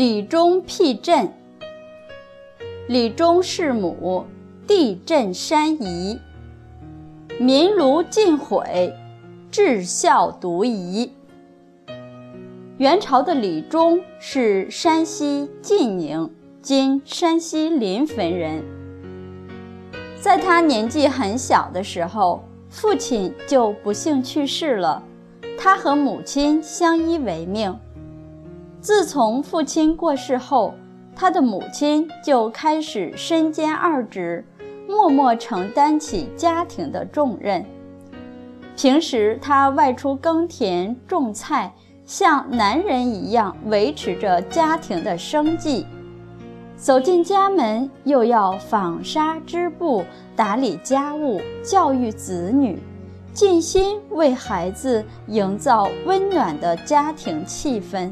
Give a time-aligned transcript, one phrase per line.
[0.00, 1.30] 李忠辟镇。
[2.88, 4.24] 李忠弑母，
[4.66, 6.18] 地震山移，
[7.38, 8.94] 民庐尽毁，
[9.50, 11.12] 至孝独遗。
[12.78, 16.30] 元朝的李忠是山西晋宁
[16.62, 18.64] （今山西临汾）人。
[20.18, 25.02] 在他年纪很小的时候，父亲就不幸去世了，
[25.58, 27.78] 他和母亲相依为命。
[28.80, 30.72] 自从父亲过世后，
[31.14, 34.42] 他的母亲就开始身兼二职，
[34.88, 37.62] 默默承担起家庭的重任。
[38.78, 41.70] 平时他外出耕田种菜，
[42.06, 45.84] 像男人一样维持着家庭的生计；
[46.74, 50.02] 走进家门，又要纺纱织布、
[50.34, 52.78] 打理家务、教育子女，
[53.34, 58.10] 尽心为孩子营造温暖的家庭气氛。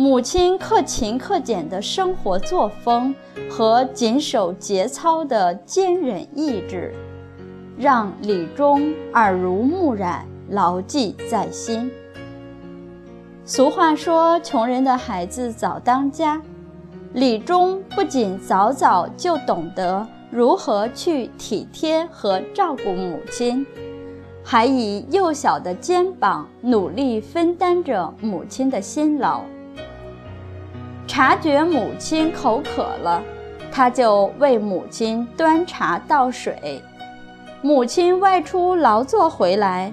[0.00, 3.12] 母亲克勤克俭的生活作风
[3.50, 6.94] 和谨守节操的坚韧意志，
[7.76, 11.90] 让李忠耳濡目染，牢记在心。
[13.44, 16.40] 俗话说：“穷人的孩子早当家。”
[17.14, 23.66] 李忠不仅早早就懂得如何去体贴和照顾母亲，
[24.44, 29.42] 还以幼小的肩膀努力分担着母亲的辛劳。
[31.08, 33.20] 察觉母亲口渴了，
[33.72, 36.54] 他就为母亲端茶倒水；
[37.62, 39.92] 母亲外出劳作回来，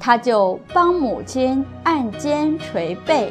[0.00, 3.30] 他就帮母亲按肩捶背。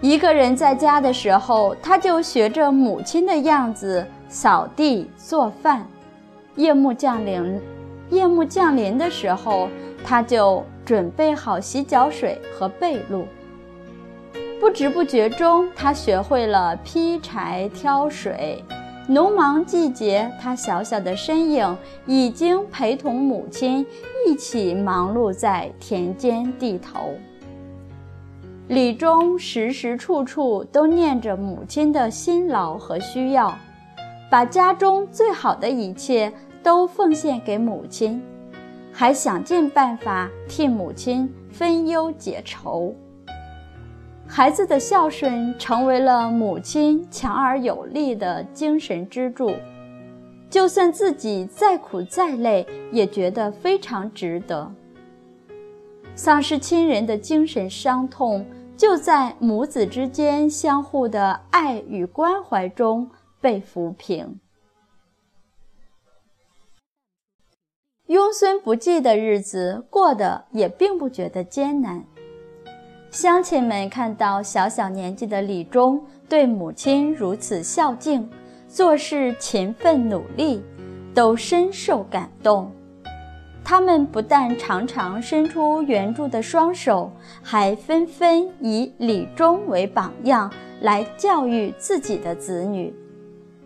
[0.00, 5.82] 一个人在家的时候，他就学着母亲的样子扫地做饭；
[6.56, 7.60] 夜幕降临，
[8.08, 9.68] 夜幕降临的时候，
[10.02, 13.24] 他就准备好洗脚水和被褥。
[14.60, 18.62] 不知不觉中，他学会了劈柴、挑水。
[19.06, 21.76] 农忙季节，他小小的身影
[22.06, 23.86] 已经陪同母亲
[24.26, 27.14] 一起忙碌在田间地头。
[28.66, 33.56] 李忠时时处处都念着母亲的辛劳和需要，
[34.28, 36.30] 把家中最好的一切
[36.62, 38.20] 都奉献给母亲，
[38.92, 42.94] 还想尽办法替母亲分忧解愁。
[44.28, 49.54] 孩子的孝顺成为了母亲强而有力的精神支柱，
[50.50, 54.70] 就算自己再苦再累，也觉得非常值得。
[56.14, 58.44] 丧失亲人的精神伤痛，
[58.76, 64.38] 就在母子之间相互的爱与关怀中被抚平。
[68.08, 72.04] 庸孙不济的日子过得也并不觉得艰难。
[73.10, 78.28] 乡亲们看到小小年纪的李忠对母亲如此孝敬，
[78.68, 80.62] 做事勤奋努力，
[81.14, 82.70] 都深受感动。
[83.64, 87.10] 他们不但常常伸出援助的双手，
[87.42, 90.52] 还纷纷以李忠为榜样
[90.82, 92.94] 来教育自己的子女。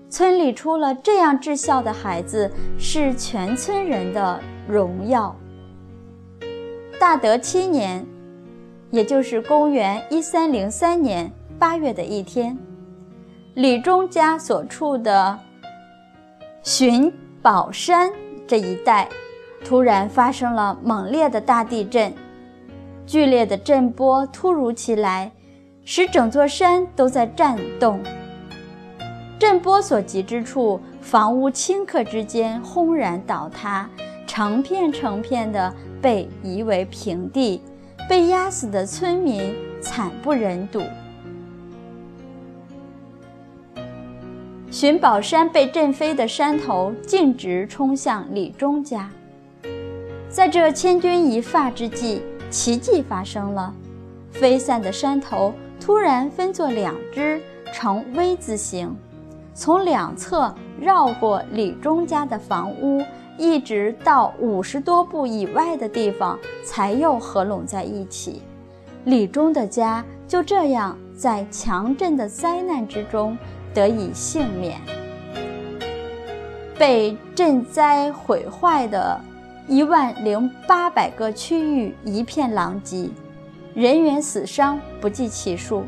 [0.08, 2.48] 村里出了这样至孝的孩子，
[2.78, 5.34] 是全村人的荣耀。
[7.00, 8.06] 大德七年。
[8.92, 12.56] 也就是公元一三零三年八月的一天，
[13.54, 15.38] 李忠家所处的
[16.62, 17.10] 寻
[17.40, 18.12] 宝山
[18.46, 19.08] 这一带，
[19.64, 22.12] 突然发生了猛烈的大地震。
[23.06, 25.32] 剧烈的震波突如其来，
[25.86, 27.98] 使整座山都在颤动。
[29.38, 33.88] 震波所及之处，房屋顷刻之间轰然倒塌，
[34.26, 37.62] 成片成片的被夷为平地。
[38.12, 40.82] 被压死的村民惨不忍睹。
[44.70, 49.08] 寻宝山被震飞的山头径直冲向李忠家。
[50.28, 52.20] 在这千钧一发之际，
[52.50, 53.72] 奇迹发生了：
[54.30, 57.40] 飞散的山头突然分作两支，
[57.72, 58.94] 呈 V 字形，
[59.54, 63.02] 从两侧绕过李忠家的房屋。
[63.38, 68.42] 一直到五十多步以外的地方，才又合拢在一起。
[69.04, 73.36] 李忠的家就这样在强震的灾难之中
[73.74, 74.80] 得以幸免。
[76.78, 79.20] 被震灾毁坏的
[79.66, 83.10] 一万零八百个区域一片狼藉，
[83.74, 85.84] 人员死伤不计其数。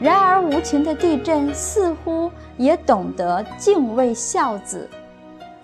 [0.00, 4.88] 然而，无情的地震似乎也懂得敬畏孝子。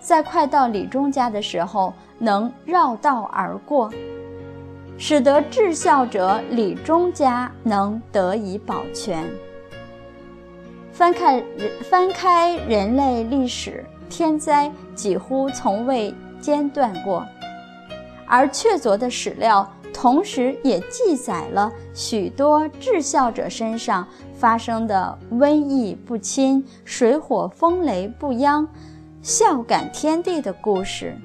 [0.04, 3.90] 在快到李忠家的时候，能绕道而过。
[4.98, 9.26] 使得至孝者李忠家能得以保全。
[10.92, 11.42] 翻看
[11.88, 17.26] 翻开人类历史，天灾几乎从未间断过，
[18.26, 28.68] 而确凿的史料同时也记载了许多至孝者身上发生的瘟疫不侵、水火风雷不殃、
[29.24, 31.16] 孝感天地的故事。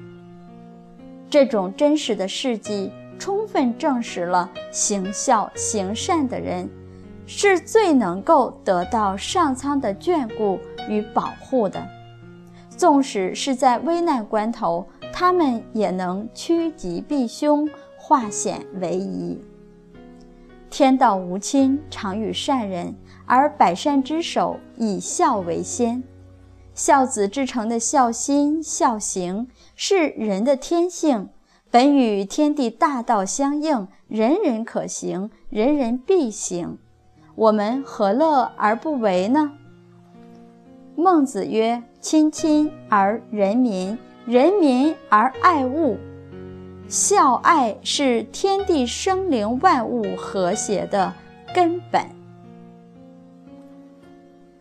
[1.28, 6.66] 这种真实的事迹，充分证实了行孝行善的人。
[7.26, 10.58] 是最能够得到上苍的眷顾
[10.88, 11.86] 与保护的，
[12.70, 17.68] 纵使是在危难关头，他们也能趋吉避凶，
[17.98, 19.38] 化险为夷。
[20.70, 22.94] 天道无亲，常与善人，
[23.26, 26.02] 而百善之首以孝为先。
[26.82, 31.28] 孝子之成的孝心、孝行是人的天性，
[31.70, 36.78] 本与天地大道相应，人人可行，人人必行。
[37.34, 39.52] 我们何乐而不为呢？
[40.96, 45.98] 孟子曰：“亲亲而人民，人民而爱物。
[46.88, 51.12] 孝爱是天地生灵万物和谐的
[51.54, 52.02] 根本。”